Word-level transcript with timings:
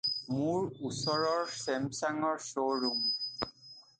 মোৰ 0.35 0.71
ওচৰৰ 0.89 1.43
ছেমছাঙৰ 1.65 2.41
শ্ব’ৰুম 2.47 3.05